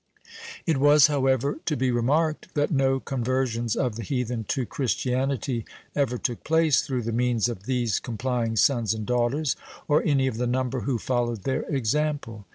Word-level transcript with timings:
It 0.65 0.77
was, 0.79 1.05
however, 1.05 1.59
to 1.67 1.77
be 1.77 1.91
remarked, 1.91 2.55
that 2.55 2.71
no 2.71 2.99
conversions 2.99 3.75
of 3.75 3.97
the 3.97 4.01
heathen 4.03 4.45
to 4.45 4.65
Christianity 4.65 5.63
ever 5.95 6.17
took 6.17 6.43
place 6.43 6.81
through 6.81 7.03
the 7.03 7.11
means 7.11 7.47
of 7.47 7.67
these 7.67 7.99
complying 7.99 8.55
sons 8.55 8.95
and 8.95 9.05
daughters, 9.05 9.55
or 9.87 10.01
any 10.01 10.25
of 10.25 10.37
the 10.37 10.47
number 10.47 10.79
who 10.79 10.97
followed 10.97 11.43
their 11.43 11.61
example. 11.69 12.47